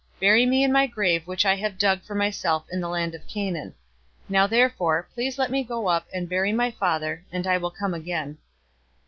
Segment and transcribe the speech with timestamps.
[0.19, 3.27] Bury me in my grave which I have dug for myself in the land of
[3.27, 3.75] Canaan."
[4.27, 7.93] Now therefore, please let me go up and bury my father, and I will come
[7.93, 8.39] again.'"